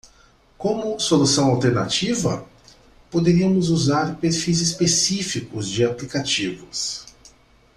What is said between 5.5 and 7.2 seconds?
de aplicativos.